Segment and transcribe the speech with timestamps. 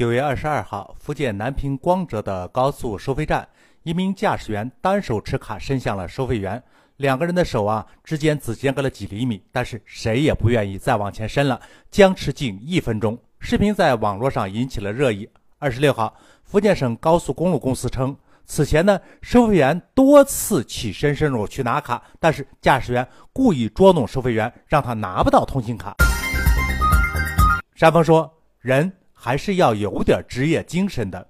[0.00, 3.46] 九月二十二号，福建南平光泽的高速收费站，
[3.82, 6.62] 一名驾驶员单手持卡伸向了收费员，
[6.96, 11.60] 两个人的手啊之间只间隔了几厘米，但是谁也不愿意再往前伸了，
[11.90, 13.18] 僵持近一分钟。
[13.40, 15.28] 视频在网络上引起了热议。
[15.58, 25.94] 二十六号，福建省高速公路公司称，此前呢，收费员多次起身伸手去拿卡，但是驾驶员故意捉弄收费员，让他拿不到通行卡。
[27.74, 28.90] 山峰说：“人。”
[29.22, 31.26] 还是要有点职业精神的。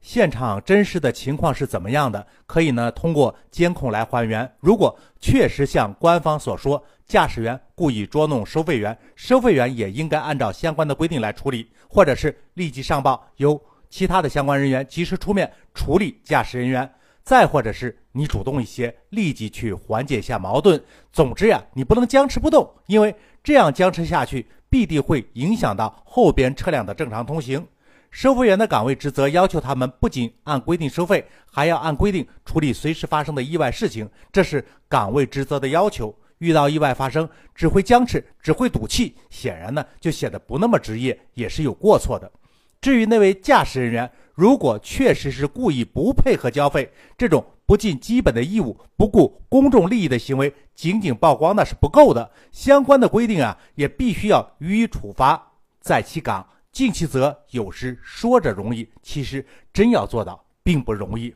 [0.00, 2.26] 现场真实的情况是怎么样的？
[2.46, 4.50] 可以呢通过监控来还原。
[4.60, 16.90] 如果确实像官方所说，驾驶员故意捉弄收费员，收费员也应该按照相关的规定来处理，或者是立即上报，由其他的相关人员及时出面处理驾驶人员。
[17.22, 20.82] 再或者是你主动一些，立即去缓解一下矛盾。
[21.12, 24.46] 总之呀，你不能僵持不动，因为这样僵持下去。
[24.72, 27.68] 必定会影响到后边车辆的正常通行。
[28.10, 36.18] 收费员的岗位职责要求他们不仅按规定收费，还要按规定处理随时发生的意外事情，这是岗位职责的要求。
[36.38, 42.32] 遇到意外发生，只会僵持，只会赌气，显然呢就显得不那么职业，也是有过错的。
[42.80, 44.10] 至于那位驾驶人员，
[44.42, 47.44] 如果确实是故意不配合交费，这种。
[47.64, 52.28] 不尽基本的义务、不顾公众利益的行为，仅仅曝光那是不够的。
[52.50, 55.52] 相关的规定啊，也必须要予以处罚。
[55.80, 57.44] 在其岗，尽其责。
[57.50, 61.32] 有时说着容易，其实真要做到，并不容易。